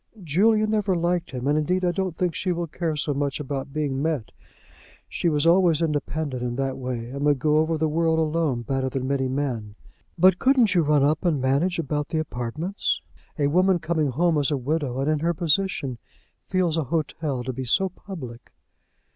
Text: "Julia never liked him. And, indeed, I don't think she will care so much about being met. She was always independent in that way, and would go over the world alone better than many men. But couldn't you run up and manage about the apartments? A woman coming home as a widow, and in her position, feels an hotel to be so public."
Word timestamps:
"Julia 0.23 0.65
never 0.65 0.95
liked 0.95 1.29
him. 1.29 1.45
And, 1.45 1.59
indeed, 1.59 1.85
I 1.85 1.91
don't 1.91 2.17
think 2.17 2.33
she 2.33 2.51
will 2.51 2.65
care 2.65 2.95
so 2.95 3.13
much 3.13 3.39
about 3.39 3.71
being 3.71 4.01
met. 4.01 4.31
She 5.07 5.29
was 5.29 5.45
always 5.45 5.79
independent 5.79 6.41
in 6.41 6.55
that 6.55 6.75
way, 6.79 7.11
and 7.11 7.23
would 7.23 7.37
go 7.37 7.59
over 7.59 7.77
the 7.77 7.87
world 7.87 8.17
alone 8.17 8.63
better 8.63 8.89
than 8.89 9.07
many 9.07 9.27
men. 9.27 9.75
But 10.17 10.39
couldn't 10.39 10.73
you 10.73 10.81
run 10.81 11.03
up 11.03 11.23
and 11.23 11.39
manage 11.39 11.77
about 11.77 12.07
the 12.09 12.17
apartments? 12.17 12.99
A 13.37 13.45
woman 13.45 13.77
coming 13.77 14.07
home 14.07 14.39
as 14.39 14.49
a 14.49 14.57
widow, 14.57 15.01
and 15.01 15.07
in 15.07 15.19
her 15.19 15.35
position, 15.35 15.99
feels 16.47 16.77
an 16.77 16.85
hotel 16.85 17.43
to 17.43 17.53
be 17.53 17.65
so 17.65 17.87
public." 17.87 18.53